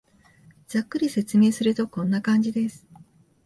[0.65, 2.87] ざっくりと説明すると、こんな感じです